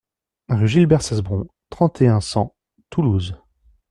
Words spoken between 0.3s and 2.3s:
Rue Gilbert Cesbron, trente et un,